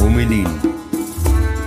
Homelin 0.00 0.46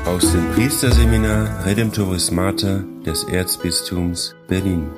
aus 0.05 0.31
dem 0.31 0.51
Priesterseminar 0.51 1.65
Redemptoris 1.65 2.29
Mater 2.29 2.83
des 3.03 3.23
Erzbistums 3.23 4.35
Berlin. 4.47 4.91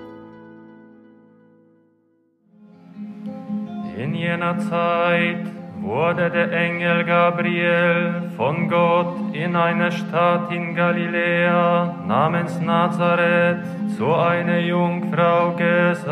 In 3.98 4.14
jener 4.14 4.60
Zeit 4.60 5.61
wurde 5.92 6.30
der 6.30 6.54
Engel 6.54 7.04
Gabriel 7.04 8.32
von 8.38 8.70
Gott 8.70 9.14
in 9.34 9.58
eine 9.58 9.92
Stadt 9.92 10.50
in 10.50 10.74
Galiläa 10.74 11.96
namens 12.08 12.62
Nazareth 12.62 13.66
zu 13.98 14.16
einer 14.16 14.60
Jungfrau 14.60 15.52
gesandt. 15.58 16.08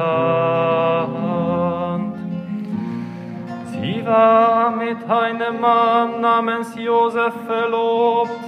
Sie 3.71 4.05
war 4.05 4.71
mit 4.71 4.97
einem 5.09 5.61
Mann 5.61 6.19
namens 6.19 6.75
Josef 6.75 7.33
verlobt, 7.47 8.43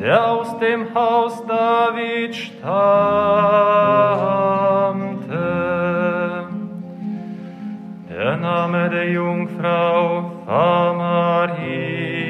der 0.00 0.26
aus 0.26 0.58
dem 0.58 0.94
Haus 0.94 1.44
David 1.46 2.34
stammte. 2.34 2.96
Der 8.08 8.36
Name 8.38 8.88
der 8.88 9.10
Jungfrau 9.10 10.35
Maria. 10.46 12.24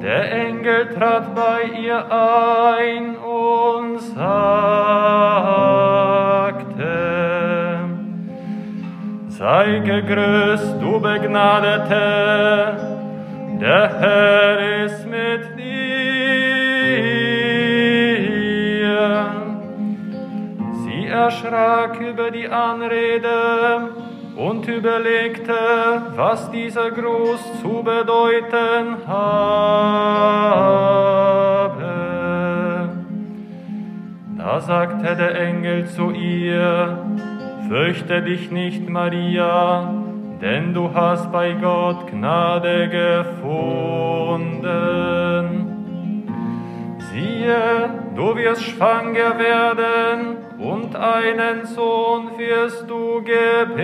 Der 0.00 0.32
Engel 0.32 0.94
trat 0.94 1.34
bei 1.34 1.64
ihr 1.78 2.04
ein 2.10 3.16
und 3.16 3.98
sagte, 3.98 4.46
Sei 9.28 9.80
gegrüßt, 9.80 10.80
du 10.80 11.00
Begnadete, 11.00 12.76
der 13.60 13.98
Herr 14.00 14.84
ist 14.86 15.06
mit 15.06 15.58
dir. 15.58 15.76
Sie 20.84 21.06
erschrak 21.06 22.00
über 22.00 22.30
die 22.30 22.48
Anrede 22.48 24.05
und 24.36 24.68
überlegte, 24.68 25.54
was 26.14 26.50
dieser 26.50 26.90
Gruß 26.90 27.62
zu 27.62 27.82
bedeuten 27.82 28.98
habe. 29.06 30.26
Da 34.36 34.60
sagte 34.60 35.16
der 35.16 35.40
Engel 35.40 35.86
zu 35.86 36.10
ihr, 36.10 36.98
Fürchte 37.68 38.22
dich 38.22 38.52
nicht, 38.52 38.88
Maria, 38.88 39.92
denn 40.40 40.72
du 40.72 40.94
hast 40.94 41.32
bei 41.32 41.52
Gott 41.54 42.06
Gnade 42.08 42.88
gefunden. 42.88 43.56
Siehe, 47.10 47.90
du 48.14 48.36
wirst 48.36 48.62
schwanger 48.62 49.36
werden 49.38 50.35
und 50.58 50.96
einen 50.96 51.66
Sohn 51.66 52.38
wirst 52.38 52.88
du 52.88 53.22
gebären. 53.22 53.76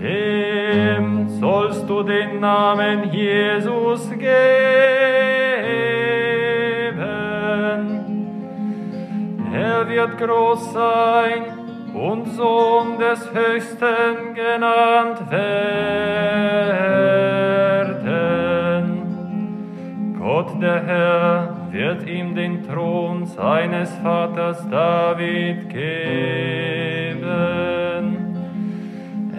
Dem 0.00 1.28
sollst 1.28 1.88
du 1.88 2.02
den 2.04 2.40
Namen 2.40 3.12
Jesus 3.12 4.10
geben. 4.10 4.28
Er 9.52 9.88
wird 9.88 10.18
groß 10.18 10.72
sein 10.72 11.44
und 11.94 12.26
Sohn 12.26 12.98
des 12.98 13.32
Höchsten 13.32 14.34
genannt 14.34 15.30
werden. 15.30 16.48
Gott 20.48 20.62
der 20.62 20.82
Herr 20.84 21.56
wird 21.70 22.06
ihm 22.08 22.34
den 22.34 22.66
Thron 22.66 23.26
seines 23.26 23.94
Vaters 23.98 24.66
David 24.70 25.68
geben. 25.68 27.28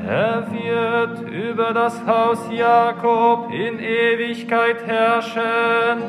Er 0.07 0.45
wird 0.51 1.21
über 1.29 1.73
das 1.73 2.05
Haus 2.05 2.47
Jakob 2.51 3.51
in 3.51 3.79
Ewigkeit 3.79 4.85
herrschen 4.85 6.03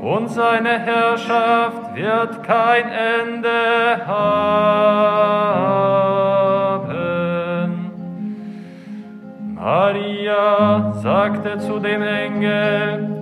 und 0.00 0.30
seine 0.30 0.78
Herrschaft 0.78 1.94
wird 1.94 2.42
kein 2.44 2.84
Ende 2.88 4.06
haben. 4.06 4.54
Maria 9.54 10.92
sagte 10.92 11.58
zu 11.58 11.78
dem 11.78 12.02
Engel, 12.02 13.13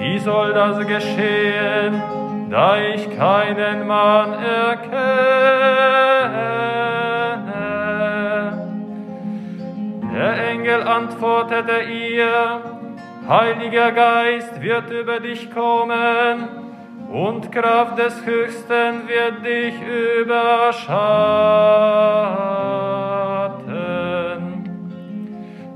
wie 0.00 0.18
soll 0.18 0.54
das 0.54 0.78
geschehen, 0.86 2.02
da 2.50 2.78
ich 2.78 3.16
keinen 3.16 3.86
Mann 3.86 4.32
erkenne? 4.32 5.00
Der 10.14 10.48
Engel 10.48 10.82
antwortete 10.82 11.82
ihr, 11.82 12.62
Heiliger 13.28 13.92
Geist 13.92 14.62
wird 14.62 14.90
über 14.90 15.20
dich 15.20 15.52
kommen 15.52 16.48
und 17.12 17.52
Kraft 17.52 17.98
des 17.98 18.24
Höchsten 18.24 19.06
wird 19.06 19.44
dich 19.44 19.74
überschatten. 20.22 21.10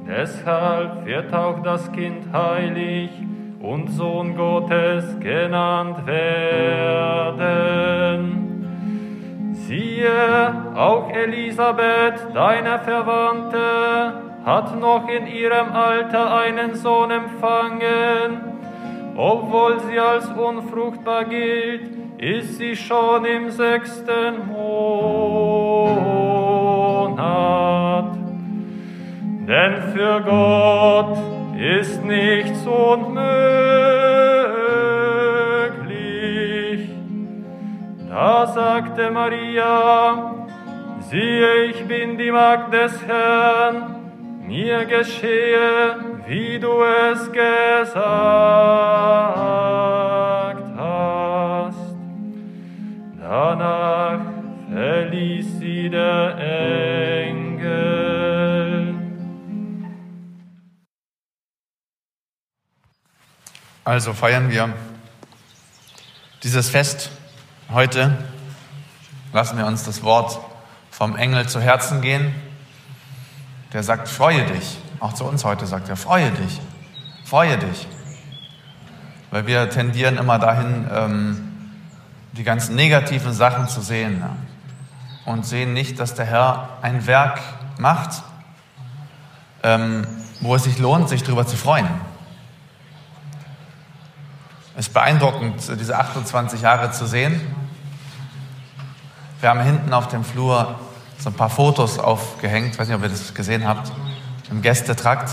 Deshalb 0.08 1.04
wird 1.04 1.34
auch 1.34 1.62
das 1.62 1.92
Kind 1.92 2.32
heilig 2.32 3.10
und 3.64 3.88
Sohn 3.88 4.36
Gottes 4.36 5.18
genannt 5.20 6.06
werden. 6.06 7.54
Siehe, 9.52 10.72
auch 10.74 11.08
Elisabeth, 11.10 12.28
deine 12.34 12.78
Verwandte, 12.80 14.20
hat 14.44 14.78
noch 14.78 15.08
in 15.08 15.26
ihrem 15.26 15.72
Alter 15.72 16.36
einen 16.36 16.74
Sohn 16.74 17.10
empfangen. 17.10 18.52
Obwohl 19.16 19.80
sie 19.80 19.98
als 19.98 20.28
unfruchtbar 20.28 21.24
gilt, 21.24 21.88
ist 22.18 22.58
sie 22.58 22.76
schon 22.76 23.24
im 23.24 23.48
sechsten 23.50 24.46
Monat. 24.46 24.84
Denn 29.46 29.82
für 29.94 30.20
Gott 30.20 31.16
ist 31.58 32.04
nichts 32.04 32.66
unmöglich. 32.66 33.14
Da 38.08 38.46
sagte 38.46 39.10
Maria, 39.10 40.46
siehe, 41.00 41.64
ich 41.64 41.84
bin 41.86 42.18
die 42.18 42.30
Magd 42.30 42.72
des 42.72 43.06
Herrn, 43.06 43.96
mir 44.46 44.84
geschehe, 44.84 45.96
wie 46.26 46.58
du 46.58 46.82
es 47.10 47.30
gesagt 47.32 47.44
hast. 50.76 51.96
Danach 53.20 54.20
verließ 54.70 55.58
sie 55.58 55.88
der 55.90 56.36
Engel. 56.38 57.13
Also 63.84 64.12
feiern 64.12 64.50
wir 64.50 64.72
dieses 66.42 66.68
Fest 66.68 67.10
heute. 67.70 68.16
Lassen 69.32 69.58
wir 69.58 69.66
uns 69.66 69.84
das 69.84 70.02
Wort 70.02 70.40
vom 70.90 71.16
Engel 71.16 71.48
zu 71.48 71.60
Herzen 71.60 72.00
gehen 72.00 72.34
der 73.74 73.82
sagt, 73.82 74.08
freue 74.08 74.44
dich. 74.44 74.78
Auch 75.00 75.12
zu 75.12 75.24
uns 75.24 75.44
heute 75.44 75.66
sagt 75.66 75.88
er, 75.88 75.96
freue 75.96 76.30
dich, 76.30 76.60
freue 77.24 77.58
dich. 77.58 77.88
Weil 79.30 79.46
wir 79.46 79.68
tendieren 79.68 80.16
immer 80.16 80.38
dahin, 80.38 80.88
ähm, 80.90 81.50
die 82.32 82.44
ganzen 82.44 82.76
negativen 82.76 83.32
Sachen 83.32 83.68
zu 83.68 83.80
sehen 83.80 84.24
und 85.26 85.44
sehen 85.44 85.72
nicht, 85.72 85.98
dass 85.98 86.14
der 86.14 86.24
Herr 86.24 86.68
ein 86.82 87.06
Werk 87.06 87.40
macht, 87.78 88.22
ähm, 89.64 90.06
wo 90.40 90.54
es 90.54 90.62
sich 90.64 90.78
lohnt, 90.78 91.08
sich 91.08 91.24
darüber 91.24 91.46
zu 91.46 91.56
freuen. 91.56 91.88
Es 94.76 94.88
ist 94.88 94.92
beeindruckend, 94.92 95.62
diese 95.78 95.96
28 95.96 96.60
Jahre 96.60 96.90
zu 96.90 97.06
sehen. 97.06 97.40
Wir 99.40 99.50
haben 99.50 99.60
hinten 99.60 99.92
auf 99.92 100.08
dem 100.08 100.24
Flur 100.24 100.74
so 101.16 101.30
ein 101.30 101.34
paar 101.34 101.50
Fotos 101.50 102.00
aufgehängt, 102.00 102.72
ich 102.72 102.78
weiß 102.78 102.88
nicht, 102.88 102.96
ob 102.96 103.04
ihr 103.04 103.08
das 103.08 103.32
gesehen 103.34 103.68
habt, 103.68 103.92
im 104.50 104.62
Gästetrakt, 104.62 105.30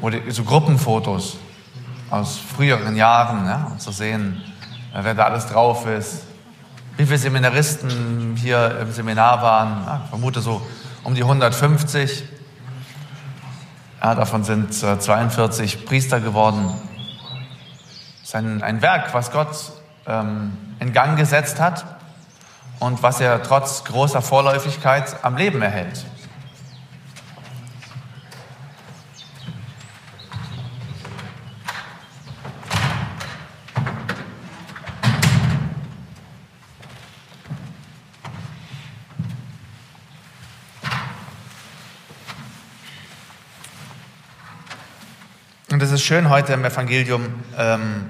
wo 0.00 0.10
die, 0.10 0.28
so 0.32 0.42
Gruppenfotos 0.42 1.36
aus 2.10 2.36
früheren 2.38 2.96
Jahren, 2.96 3.46
ja, 3.46 3.68
um 3.70 3.78
zu 3.78 3.92
sehen, 3.92 4.42
wer 4.92 5.14
da 5.14 5.24
alles 5.24 5.46
drauf 5.46 5.86
ist, 5.86 6.24
wie 6.96 7.04
viele 7.04 7.18
Seminaristen 7.18 8.36
hier 8.36 8.80
im 8.80 8.90
Seminar 8.90 9.40
waren. 9.40 9.84
Ja, 9.86 10.00
ich 10.04 10.10
vermute 10.10 10.40
so 10.40 10.66
um 11.04 11.14
die 11.14 11.22
150. 11.22 12.24
Ja, 14.02 14.14
davon 14.14 14.42
sind 14.42 14.74
42 14.74 15.74
äh, 15.74 15.78
Priester 15.84 16.20
geworden. 16.20 16.70
Ist 18.26 18.34
ein, 18.34 18.60
ein 18.60 18.82
Werk, 18.82 19.14
was 19.14 19.30
Gott 19.30 19.56
ähm, 20.08 20.56
in 20.80 20.92
Gang 20.92 21.16
gesetzt 21.16 21.60
hat 21.60 21.84
und 22.80 23.00
was 23.04 23.20
er 23.20 23.40
trotz 23.44 23.84
großer 23.84 24.20
Vorläufigkeit 24.20 25.18
am 25.22 25.36
Leben 25.36 25.62
erhält. 25.62 26.04
Und 45.76 45.82
es 45.82 45.92
ist 45.92 46.04
schön 46.04 46.30
heute 46.30 46.54
im 46.54 46.64
Evangelium 46.64 47.26
ähm, 47.58 48.06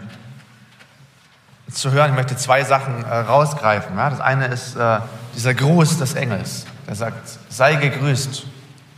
zu 1.68 1.90
hören. 1.90 2.10
Ich 2.10 2.14
möchte 2.14 2.36
zwei 2.36 2.62
Sachen 2.62 3.02
äh, 3.02 3.12
rausgreifen. 3.12 3.96
Ja? 3.96 4.08
Das 4.08 4.20
eine 4.20 4.46
ist 4.46 4.76
äh, 4.76 5.00
dieser 5.34 5.52
Gruß 5.52 5.98
des 5.98 6.14
Engels, 6.14 6.64
der 6.86 6.94
sagt, 6.94 7.28
sei 7.48 7.74
gegrüßt, 7.74 8.46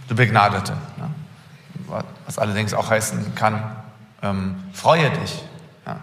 du 0.08 0.14
Begnadete. 0.14 0.74
Ja? 0.98 2.04
Was 2.26 2.38
allerdings 2.38 2.74
auch 2.74 2.90
heißen 2.90 3.34
kann, 3.34 3.58
ähm, 4.20 4.56
freue 4.74 5.08
dich. 5.12 5.42
Ja? 5.86 6.00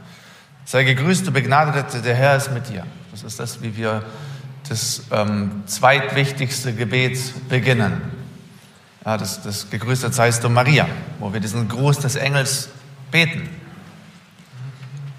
Sei 0.65 0.85
gegrüßt, 0.85 1.27
du 1.27 1.31
Begnadete, 1.31 2.01
der 2.01 2.15
Herr 2.15 2.35
ist 2.35 2.51
mit 2.51 2.67
dir. 2.67 2.83
Das 3.11 3.21
ist 3.21 3.39
das, 3.39 3.61
wie 3.61 3.77
wir 3.77 4.03
das 4.67 5.03
ähm, 5.11 5.61
zweitwichtigste 5.67 6.73
Gebet 6.73 7.47
beginnen. 7.47 8.24
Ja, 9.05 9.17
das, 9.17 9.43
das 9.43 9.69
Gegrüßet 9.69 10.15
seist 10.15 10.43
du 10.43 10.49
Maria, 10.49 10.87
wo 11.19 11.31
wir 11.31 11.39
diesen 11.39 11.69
Gruß 11.69 11.99
des 11.99 12.15
Engels 12.15 12.69
beten. 13.11 13.47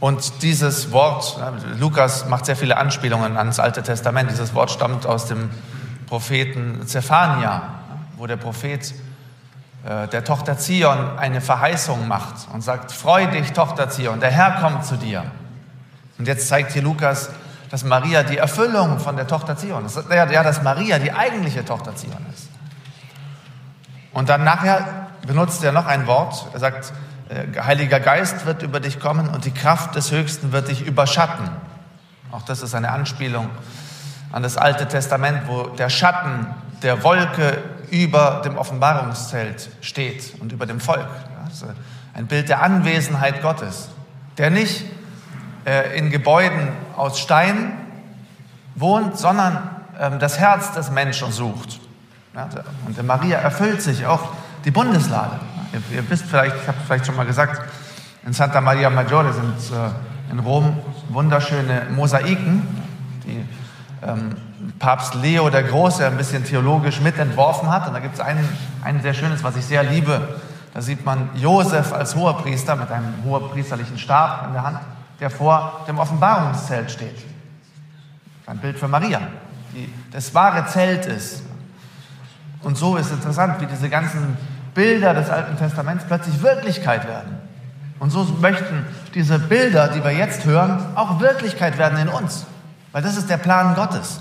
Und 0.01 0.43
dieses 0.43 0.91
Wort, 0.91 1.39
Lukas 1.79 2.29
macht 2.29 2.47
sehr 2.47 2.57
viele 2.57 2.77
Anspielungen 2.77 3.37
ans 3.37 3.61
Alte 3.61 3.83
Testament. 3.83 4.31
Dieses 4.31 4.55
Wort 4.55 4.73
stammt 4.73 5.07
aus 5.07 5.27
dem 5.27 5.51
Propheten 6.07 6.87
Zephania, 6.87 7.63
wo 8.17 8.27
der 8.27 8.37
Prophet 8.37 8.93
äh, 9.85 10.09
der 10.09 10.25
Tochter 10.25 10.59
Zion 10.59 11.17
eine 11.17 11.41
Verheißung 11.41 12.09
macht 12.09 12.49
und 12.53 12.63
sagt, 12.63 12.91
freu 12.91 13.27
dich, 13.29 13.53
Tochter 13.53 13.89
Zion, 13.89 14.21
der 14.21 14.31
Herr 14.31 14.61
kommt 14.61 14.85
zu 14.85 14.97
dir. 14.97 15.25
Und 16.19 16.27
jetzt 16.27 16.49
zeigt 16.49 16.73
hier 16.73 16.83
Lukas, 16.83 17.31
dass 17.71 17.85
Maria 17.85 18.23
die 18.25 18.37
Erfüllung 18.37 18.99
von 18.99 19.17
der 19.17 19.27
Tochter 19.27 19.57
Zion 19.57 19.87
ist. 19.87 19.99
Ja, 20.11 20.43
dass 20.43 20.63
Maria 20.63 20.99
die 20.99 21.13
eigentliche 21.13 21.65
Tochter 21.65 21.95
Zion 21.95 22.25
ist. 22.33 22.49
Und 24.17 24.31
dann 24.31 24.45
nachher 24.45 25.09
benutzt 25.27 25.63
er 25.63 25.73
noch 25.73 25.85
ein 25.85 26.07
Wort. 26.07 26.47
Er 26.55 26.59
sagt, 26.59 26.95
äh, 27.29 27.61
Heiliger 27.61 28.01
Geist 28.01 28.47
wird 28.47 28.63
über 28.63 28.81
dich 28.81 28.99
kommen 28.99 29.29
und 29.29 29.45
die 29.45 29.51
Kraft 29.51 29.95
des 29.95 30.11
Höchsten 30.11 30.53
wird 30.53 30.69
dich 30.69 30.87
überschatten. 30.87 31.51
Auch 32.33 32.41
das 32.41 32.63
ist 32.63 32.75
eine 32.75 32.93
Anspielung 32.93 33.51
an 34.33 34.43
das 34.43 34.57
Alte 34.57 34.89
Testament, 34.89 35.43
wo 35.49 35.65
der 35.65 35.91
Schatten 35.91 36.47
der 36.81 37.05
Wolke 37.05 37.59
über 37.91 38.41
dem 38.43 38.57
Offenbarungszelt 38.57 39.69
steht 39.83 40.41
und 40.41 40.51
über 40.51 40.65
dem 40.65 40.81
Volk. 40.81 41.11
Also 41.45 41.67
ein 42.15 42.27
Bild 42.27 42.49
der 42.49 42.63
Anwesenheit 42.63 43.43
Gottes, 43.43 43.91
der 44.39 44.49
nicht 44.49 44.87
äh, 45.67 45.95
in 45.99 46.09
Gebäuden 46.09 46.71
aus 46.97 47.21
Stein 47.21 47.75
wohnt, 48.77 49.19
sondern 49.19 49.59
ähm, 50.01 50.19
das 50.19 50.39
Herz 50.39 50.73
des 50.73 50.91
Menschen 50.91 51.33
sucht. 51.33 51.81
Und 52.87 52.97
der 52.97 53.05
Maria 53.05 53.39
erfüllt 53.39 53.81
sich 53.81 54.05
auch 54.07 54.29
die 54.65 54.71
Bundeslade. 54.71 55.41
Ihr, 55.73 55.97
ihr 55.97 56.11
wisst 56.11 56.27
vielleicht, 56.27 56.57
ich 56.57 56.69
habe 56.69 56.79
es 56.79 56.87
vielleicht 56.87 57.07
schon 57.07 57.17
mal 57.17 57.27
gesagt, 57.27 57.63
in 58.27 58.33
Santa 58.33 58.61
Maria 58.61 58.91
Maggiore 58.91 59.33
sind 59.33 59.55
äh, 59.73 60.33
in 60.33 60.41
Rom 60.41 60.79
wunderschöne 61.09 61.87
Mosaiken, 61.95 62.67
die 63.25 63.45
ähm, 64.07 64.37
Papst 64.79 65.15
Leo 65.15 65.49
der 65.49 65.63
Große 65.63 66.07
ein 66.07 66.17
bisschen 66.17 66.45
theologisch 66.45 67.01
mitentworfen 67.01 67.71
hat. 67.71 67.87
Und 67.87 67.95
da 67.95 68.01
gibt 68.01 68.15
es 68.15 68.21
ein, 68.21 68.37
ein 68.85 69.01
sehr 69.01 69.15
schönes, 69.15 69.43
was 69.43 69.57
ich 69.57 69.65
sehr 69.65 69.83
liebe. 69.83 70.21
Da 70.75 70.83
sieht 70.83 71.07
man 71.07 71.31
Josef 71.37 71.93
als 71.93 72.17
Hoherpriester 72.17 72.77
mit 72.77 72.91
einem 72.91 73.15
hoherpriesterlichen 73.25 73.97
Stab 73.97 74.49
in 74.49 74.53
der 74.53 74.63
Hand, 74.63 74.79
der 75.21 75.31
vor 75.31 75.85
dem 75.89 75.99
Offenbarungszelt 75.99 76.91
steht. 76.91 77.25
Ein 78.47 78.59
Bild 78.59 78.79
für 78.79 78.89
Maria, 78.89 79.21
die 79.75 79.91
das 80.13 80.35
wahre 80.35 80.67
Zelt 80.67 81.07
ist, 81.07 81.43
und 82.67 82.77
so 82.77 82.97
ist 82.97 83.07
es 83.07 83.13
interessant, 83.13 83.61
wie 83.61 83.67
diese 83.67 83.89
ganzen 83.89 84.37
Bilder 84.75 85.15
des 85.15 85.31
Alten 85.31 85.57
Testaments 85.57 86.03
plötzlich 86.05 86.43
Wirklichkeit 86.43 87.07
werden. 87.07 87.39
Und 88.01 88.11
so 88.11 88.25
möchten 88.41 88.85
diese 89.15 89.39
Bilder, 89.39 89.87
die 89.87 90.03
wir 90.03 90.11
jetzt 90.11 90.45
hören, 90.45 90.85
auch 90.97 91.21
Wirklichkeit 91.21 91.79
werden 91.79 91.97
in 91.97 92.09
uns. 92.09 92.45
Weil 92.91 93.03
das 93.03 93.17
ist 93.17 93.31
der 93.31 93.37
Plan 93.37 93.77
Gottes. 93.77 94.21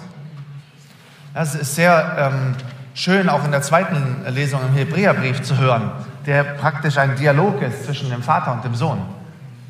Das 1.33 1.55
ist 1.55 1.73
sehr 1.73 2.17
ähm, 2.19 2.55
schön, 2.93 3.29
auch 3.29 3.43
in 3.43 3.49
der 3.49 3.63
zweiten 3.63 4.23
Lesung 4.27 4.61
im 4.61 4.75
Hebräerbrief 4.75 5.41
zu 5.41 5.57
hören, 5.57 5.91
der 6.27 6.43
praktisch 6.43 6.99
ein 6.99 7.15
Dialog 7.15 7.63
ist 7.63 7.85
zwischen 7.85 8.11
dem 8.11 8.21
Vater 8.21 8.53
und 8.53 8.63
dem 8.63 8.75
Sohn. 8.75 9.01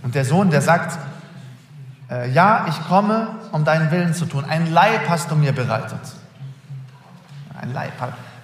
Und 0.04 0.16
der 0.16 0.26
Sohn, 0.26 0.50
der 0.50 0.62
sagt, 0.62 1.00
äh, 2.12 2.30
ja, 2.30 2.66
ich 2.68 2.88
komme, 2.90 3.30
um 3.54 3.64
deinen 3.64 3.90
Willen 3.90 4.14
zu 4.14 4.26
tun. 4.26 4.44
Ein 4.44 4.74
Leib 4.74 5.08
hast 5.08 5.32
du 5.32 5.36
mir 5.38 5.54
bereitet. 5.54 6.02
Ein 7.58 7.72
Leib. 7.72 7.94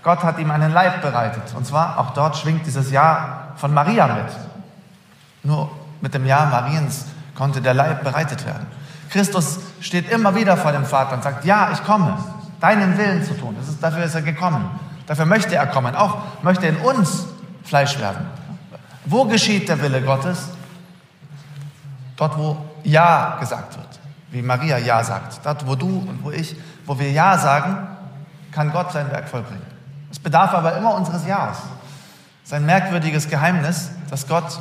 Gott 0.03 0.23
hat 0.23 0.39
ihm 0.39 0.49
einen 0.49 0.71
Leib 0.71 1.01
bereitet. 1.01 1.53
Und 1.55 1.65
zwar, 1.65 1.99
auch 1.99 2.11
dort 2.13 2.37
schwingt 2.37 2.65
dieses 2.65 2.91
Jahr 2.91 3.53
von 3.55 3.73
Maria 3.73 4.07
mit. 4.07 4.25
Nur 5.43 5.71
mit 6.01 6.13
dem 6.13 6.25
Jahr 6.25 6.47
Mariens 6.47 7.05
konnte 7.35 7.61
der 7.61 7.73
Leib 7.73 8.03
bereitet 8.03 8.45
werden. 8.45 8.65
Christus 9.09 9.59
steht 9.79 10.09
immer 10.09 10.35
wieder 10.35 10.57
vor 10.57 10.71
dem 10.71 10.85
Vater 10.85 11.15
und 11.15 11.23
sagt, 11.23 11.45
ja, 11.45 11.69
ich 11.73 11.83
komme, 11.83 12.17
deinen 12.59 12.97
Willen 12.97 13.23
zu 13.23 13.37
tun. 13.37 13.55
Ist, 13.61 13.81
dafür 13.81 14.03
ist 14.03 14.15
er 14.15 14.21
gekommen. 14.21 14.69
Dafür 15.05 15.25
möchte 15.25 15.55
er 15.55 15.67
kommen. 15.67 15.95
Auch 15.95 16.17
möchte 16.41 16.67
in 16.67 16.77
uns 16.77 17.25
Fleisch 17.63 17.99
werden. 17.99 18.25
Wo 19.05 19.25
geschieht 19.25 19.67
der 19.69 19.81
Wille 19.81 20.01
Gottes? 20.01 20.49
Dort, 22.15 22.37
wo 22.37 22.57
Ja 22.83 23.37
gesagt 23.39 23.77
wird. 23.77 23.99
Wie 24.29 24.41
Maria 24.41 24.77
Ja 24.77 25.03
sagt. 25.03 25.45
Dort, 25.45 25.67
wo 25.67 25.75
du 25.75 25.87
und 25.87 26.23
wo 26.23 26.31
ich, 26.31 26.55
wo 26.85 26.97
wir 26.97 27.11
Ja 27.11 27.37
sagen, 27.37 27.87
kann 28.51 28.71
Gott 28.71 28.91
sein 28.91 29.11
Werk 29.11 29.27
vollbringen. 29.27 29.70
Es 30.11 30.19
bedarf 30.19 30.53
aber 30.53 30.75
immer 30.75 30.93
unseres 30.95 31.25
Ja's. 31.25 31.57
Es 32.43 32.49
ist 32.49 32.53
ein 32.53 32.65
merkwürdiges 32.65 33.29
Geheimnis, 33.29 33.91
dass 34.09 34.27
Gott 34.27 34.59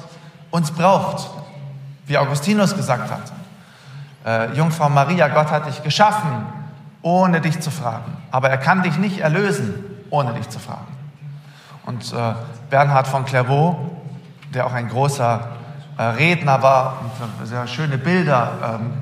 uns 0.51 0.71
braucht, 0.71 1.29
wie 2.07 2.17
Augustinus 2.17 2.77
gesagt 2.77 3.11
hat. 3.11 3.33
Äh, 4.25 4.55
Jungfrau 4.55 4.89
Maria, 4.89 5.29
Gott 5.29 5.51
hat 5.51 5.67
dich 5.67 5.83
geschaffen, 5.83 6.47
ohne 7.03 7.41
dich 7.41 7.61
zu 7.61 7.71
fragen. 7.71 8.17
Aber 8.31 8.51
er 8.51 8.59
kann 8.59 8.83
dich 8.83 8.97
nicht 8.97 9.21
erlösen, 9.21 9.75
ohne 10.11 10.35
dich 10.35 10.49
zu 10.49 10.59
fragen. 10.59 10.87
Und 11.87 12.13
äh, 12.13 12.35
Bernhard 12.69 13.09
von 13.09 13.25
Clairvaux, 13.25 13.77
der 14.55 14.67
auch 14.67 14.73
ein 14.73 14.89
großer 14.89 15.49
äh, 15.97 16.03
Redner 16.03 16.63
war 16.63 16.99
und 17.01 17.47
sehr 17.47 17.67
schöne 17.67 17.99
Bilder 17.99 18.79
ähm, 18.81 18.93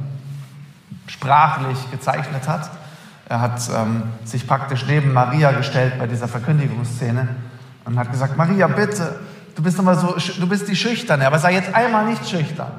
sprachlich 1.06 1.90
gezeichnet 1.90 2.48
hat, 2.48 2.70
er 3.28 3.40
hat 3.40 3.60
ähm, 3.74 4.04
sich 4.24 4.46
praktisch 4.46 4.86
neben 4.86 5.12
Maria 5.12 5.52
gestellt 5.52 5.98
bei 5.98 6.06
dieser 6.06 6.28
Verkündigungsszene 6.28 7.28
und 7.84 7.98
hat 7.98 8.10
gesagt, 8.10 8.36
Maria, 8.36 8.66
bitte, 8.68 9.18
du 9.54 9.62
bist 9.62 9.78
immer 9.78 9.96
so, 9.96 10.16
du 10.38 10.48
bist 10.48 10.68
die 10.68 10.76
Schüchterne, 10.76 11.26
aber 11.26 11.38
sei 11.38 11.54
jetzt 11.54 11.74
einmal 11.74 12.06
nicht 12.06 12.28
schüchtern. 12.28 12.70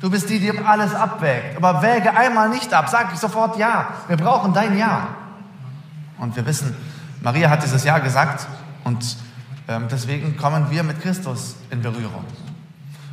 Du 0.00 0.10
bist 0.10 0.28
die, 0.28 0.38
die 0.38 0.52
alles 0.58 0.94
abwägt. 0.94 1.56
Aber 1.56 1.80
wäge 1.80 2.14
einmal 2.14 2.50
nicht 2.50 2.72
ab. 2.74 2.90
Sag 2.90 3.16
sofort 3.16 3.56
Ja. 3.56 3.88
Wir 4.06 4.18
brauchen 4.18 4.52
dein 4.52 4.76
Ja. 4.76 5.08
Und 6.18 6.36
wir 6.36 6.44
wissen, 6.46 6.76
Maria 7.22 7.48
hat 7.48 7.62
dieses 7.62 7.84
Ja 7.84 7.98
gesagt 7.98 8.46
und 8.84 9.16
ähm, 9.66 9.86
deswegen 9.90 10.36
kommen 10.36 10.70
wir 10.70 10.82
mit 10.82 11.00
Christus 11.00 11.56
in 11.70 11.80
Berührung. 11.80 12.24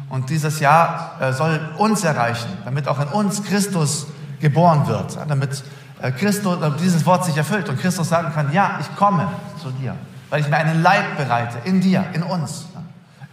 Und 0.10 0.30
dieses 0.30 0.60
Ja 0.60 1.12
äh, 1.22 1.32
soll 1.32 1.62
uns 1.78 2.04
erreichen, 2.04 2.50
damit 2.66 2.90
auch 2.90 3.00
in 3.00 3.08
uns 3.08 3.42
Christus 3.44 4.08
geboren 4.42 4.86
wird, 4.88 5.18
damit 5.30 5.52
äh, 5.52 5.64
Christus, 6.10 6.58
dieses 6.82 7.06
Wort 7.06 7.26
sich 7.26 7.38
erfüllt 7.38 7.70
und 7.70 7.80
Christus 7.80 8.10
sagen 8.10 8.34
kann, 8.34 8.52
ja, 8.52 8.80
ich 8.80 8.96
komme 8.96 9.28
zu 9.62 9.70
dir, 9.72 9.96
weil 10.30 10.42
ich 10.42 10.50
mir 10.50 10.58
einen 10.58 10.82
Leib 10.82 11.18
bereite, 11.18 11.58
in 11.66 11.80
dir, 11.82 12.06
in 12.14 12.24
uns. 12.24 12.66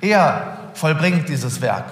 Er 0.01 0.59
vollbringt 0.75 1.29
dieses 1.29 1.61
Werk, 1.63 1.87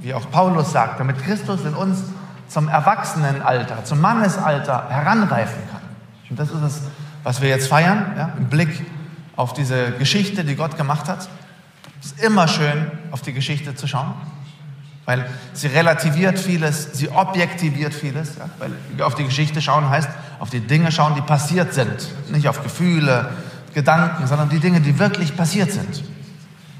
wie 0.00 0.14
auch 0.14 0.30
Paulus 0.30 0.72
sagt, 0.72 0.98
damit 1.00 1.22
Christus 1.22 1.64
in 1.64 1.74
uns 1.74 2.02
zum 2.48 2.68
Erwachsenenalter, 2.68 3.84
zum 3.84 4.00
Mannesalter 4.00 4.88
heranreifen 4.88 5.62
kann. 5.70 5.80
Und 6.30 6.38
das 6.38 6.50
ist 6.50 6.62
es, 6.62 6.82
was 7.22 7.40
wir 7.40 7.48
jetzt 7.48 7.68
feiern, 7.68 8.12
ja, 8.16 8.30
im 8.38 8.46
Blick 8.46 8.84
auf 9.36 9.52
diese 9.52 9.92
Geschichte, 9.92 10.44
die 10.44 10.56
Gott 10.56 10.76
gemacht 10.76 11.08
hat. 11.08 11.28
Es 12.00 12.06
ist 12.12 12.22
immer 12.22 12.48
schön, 12.48 12.90
auf 13.10 13.22
die 13.22 13.32
Geschichte 13.32 13.74
zu 13.74 13.86
schauen. 13.86 14.14
weil 15.04 15.28
sie 15.52 15.66
relativiert 15.66 16.38
vieles, 16.38 16.90
sie 16.92 17.08
objektiviert 17.08 17.92
vieles. 17.92 18.36
Ja? 18.36 18.48
Weil 18.58 18.72
auf 19.02 19.14
die 19.14 19.24
Geschichte 19.24 19.60
schauen 19.60 19.88
heißt, 19.88 20.08
auf 20.42 20.50
die 20.50 20.58
Dinge 20.58 20.90
schauen, 20.90 21.14
die 21.14 21.20
passiert 21.20 21.72
sind. 21.72 22.08
Nicht 22.32 22.48
auf 22.48 22.64
Gefühle, 22.64 23.30
Gedanken, 23.74 24.26
sondern 24.26 24.48
die 24.48 24.58
Dinge, 24.58 24.80
die 24.80 24.98
wirklich 24.98 25.36
passiert 25.36 25.70
sind. 25.70 26.02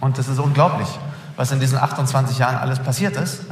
Und 0.00 0.18
das 0.18 0.26
ist 0.26 0.40
unglaublich, 0.40 0.88
was 1.36 1.52
in 1.52 1.60
diesen 1.60 1.78
28 1.78 2.38
Jahren 2.38 2.56
alles 2.56 2.80
passiert 2.80 3.16
ist. 3.16 3.42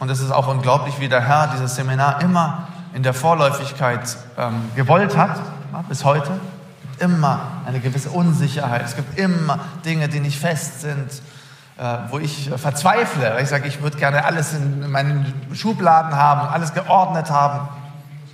Und 0.00 0.10
es 0.10 0.20
ist 0.20 0.30
auch 0.30 0.48
unglaublich, 0.48 0.98
wie 0.98 1.10
der 1.10 1.20
Herr 1.20 1.48
dieses 1.48 1.76
Seminar 1.76 2.22
immer 2.22 2.68
in 2.94 3.02
der 3.02 3.12
Vorläufigkeit 3.12 4.16
ähm, 4.38 4.70
gewollt 4.74 5.14
hat, 5.14 5.38
bis 5.90 6.04
heute. 6.04 6.30
Es 6.30 6.98
gibt 6.98 7.02
immer 7.02 7.40
eine 7.66 7.80
gewisse 7.80 8.08
Unsicherheit. 8.08 8.82
Es 8.82 8.96
gibt 8.96 9.18
immer 9.18 9.58
Dinge, 9.84 10.08
die 10.08 10.20
nicht 10.20 10.40
fest 10.40 10.80
sind 10.80 11.20
äh, 11.78 11.98
wo 12.10 12.18
ich 12.18 12.50
verzweifle, 12.56 13.34
weil 13.34 13.44
ich 13.44 13.48
sage, 13.48 13.68
ich 13.68 13.80
würde 13.80 13.96
gerne 13.98 14.24
alles 14.24 14.52
in 14.52 14.90
meinen 14.90 15.32
Schubladen 15.52 16.16
haben, 16.16 16.48
alles 16.48 16.74
geordnet 16.74 17.30
haben. 17.30 17.68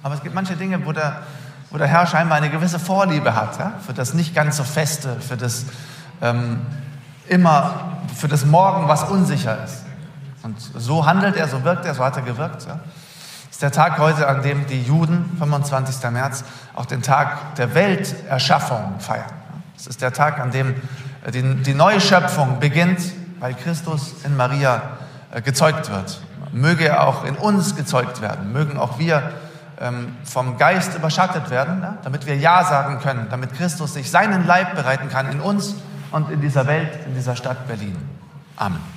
Aber 0.05 0.15
es 0.15 0.23
gibt 0.23 0.37
manche 0.37 0.55
Dinge, 0.55 0.87
wo 0.87 0.93
der, 0.93 1.23
wo 1.71 1.79
der 1.79 1.89
Herr 1.89 2.07
scheinbar 2.07 2.39
eine 2.39 2.51
gewisse 2.51 2.79
Vorliebe 2.79 3.35
hat, 3.35 3.59
ja? 3.59 3.73
für 3.85 3.93
das 3.93 4.15
nicht 4.15 4.35
ganz 4.35 4.59
so 4.59 4.63
Feste, 4.63 5.17
für 5.21 5.37
das 5.37 5.65
ähm, 6.23 6.61
immer, 7.27 7.97
für 8.15 8.29
das 8.29 8.45
Morgen, 8.45 8.87
was 8.87 9.03
unsicher 9.03 9.65
ist. 9.65 9.85
Und 10.45 10.57
so 10.61 11.05
handelt 11.05 11.37
er, 11.37 11.49
so 11.49 11.65
wirkt 11.65 11.87
er, 11.87 11.95
so 11.95 12.05
hat 12.05 12.17
er 12.17 12.23
gewirkt. 12.23 12.67
Ja? 12.69 12.79
Ist 13.51 13.63
der 13.63 13.73
Tag 13.73 13.99
heute, 13.99 14.29
an 14.29 14.43
dem 14.43 14.67
die 14.69 14.83
Juden, 14.83 15.35
25. 15.39 16.09
März, 16.13 16.45
auch 16.75 16.87
den 16.87 17.03
Tag 17.03 17.57
der 17.57 17.75
Welterschaffung 17.75 19.01
feiern. 19.01 19.33
Es 19.77 19.89
ist 19.89 20.03
der 20.03 20.13
Tag, 20.13 20.39
an 20.39 20.53
dem 20.53 20.77
die, 21.33 21.43
die 21.63 21.75
neue 21.75 22.01
Schöpfung 22.01 22.61
beginnt 22.61 23.01
weil 23.45 23.53
Christus 23.53 24.15
in 24.25 24.39
Maria 24.39 24.81
äh, 25.31 25.43
gezeugt 25.43 25.91
wird. 25.91 26.19
Möge 26.53 26.89
er 26.89 27.07
auch 27.07 27.25
in 27.27 27.37
uns 27.37 27.77
gezeugt 27.77 28.23
werden. 28.23 28.55
Mögen 28.55 28.79
auch 28.79 28.99
wir 28.99 29.17
ähm, 29.17 29.33
vom 30.25 30.57
Geist 30.57 30.95
überschattet 30.95 31.51
werden, 31.51 31.85
damit 32.03 32.27
wir 32.27 32.37
Ja 32.37 32.65
sagen 32.65 33.01
können, 33.01 33.27
damit 33.31 33.55
Christus 33.55 33.95
sich 33.95 34.11
seinen 34.11 34.47
Leib 34.47 34.75
bereiten 34.75 35.09
kann 35.09 35.31
in 35.31 35.41
uns 35.41 35.75
und 36.11 36.31
in 36.31 36.41
dieser 36.41 36.67
Welt, 36.67 37.07
in 37.07 37.15
dieser 37.15 37.37
Stadt 37.37 37.67
Berlin. 37.67 37.97
Amen. 38.57 38.94